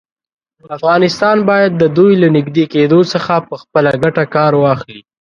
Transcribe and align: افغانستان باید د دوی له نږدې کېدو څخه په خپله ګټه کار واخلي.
افغانستان 0.77 1.37
باید 1.49 1.71
د 1.81 1.83
دوی 1.97 2.13
له 2.21 2.27
نږدې 2.37 2.65
کېدو 2.73 2.99
څخه 3.13 3.33
په 3.47 3.55
خپله 3.61 3.91
ګټه 4.03 4.23
کار 4.35 4.51
واخلي. 4.63 5.01